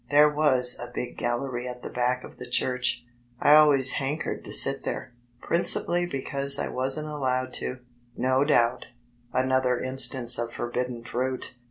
[0.09, 3.05] There was a big gallery at the back of the church.
[3.39, 5.11] I always hankered to sit there,
[5.43, 7.81] principally because I wasn't allowed to,
[8.17, 8.87] no doubt,
[9.31, 11.53] another instance of forbidden fruit!